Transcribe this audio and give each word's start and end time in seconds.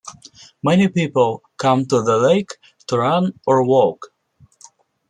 Many 0.63 0.87
people 0.87 1.43
come 1.57 1.85
to 1.85 2.01
the 2.01 2.17
lake 2.17 2.57
to 2.87 2.97
run 2.97 3.39
or 3.45 3.63
walk. 3.63 4.07